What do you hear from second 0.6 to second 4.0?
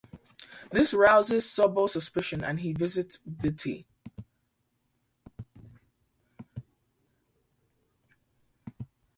This rouses Sobel's suspicion, and he visits Vitti.